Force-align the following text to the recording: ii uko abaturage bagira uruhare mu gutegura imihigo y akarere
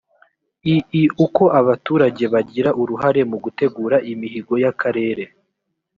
ii 0.73 1.03
uko 1.25 1.43
abaturage 1.59 2.23
bagira 2.33 2.69
uruhare 2.81 3.21
mu 3.31 3.37
gutegura 3.43 3.97
imihigo 4.11 4.53
y 4.63 4.67
akarere 4.71 5.23